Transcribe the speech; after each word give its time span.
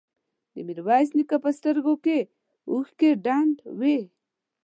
د 0.53 0.55
ميرويس 0.67 1.09
نيکه 1.17 1.37
په 1.45 1.49
سترګو 1.57 1.93
کې 2.05 2.19
اوښکې 2.71 3.09
ډنډ 3.25 3.55
وې. 3.79 3.99